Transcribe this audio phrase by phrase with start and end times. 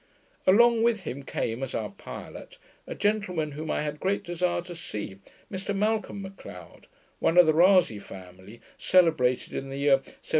[0.47, 2.57] Along with him came, as our pilot,
[2.87, 5.19] a gentleman whom I had a great desire to see,
[5.51, 6.87] Mr Malcolm Macleod,
[7.19, 10.29] one of the Rasay family, celebrated in the year 1745 6.